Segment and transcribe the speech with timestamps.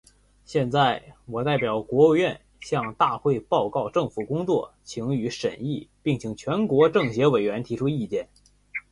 [0.45, 8.27] 现在，我代表国务院，向大会报告政府工作，请予审议，并请全国政协委员提出意见。